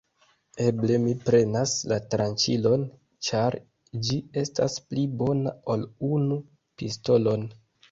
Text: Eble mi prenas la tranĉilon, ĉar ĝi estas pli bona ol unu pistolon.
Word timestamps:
Eble 0.67 0.95
mi 1.01 1.11
prenas 1.27 1.73
la 1.91 1.99
tranĉilon, 2.13 2.87
ĉar 3.29 3.59
ĝi 4.09 4.19
estas 4.45 4.81
pli 4.89 5.07
bona 5.23 5.55
ol 5.77 5.87
unu 6.11 6.43
pistolon. 6.83 7.49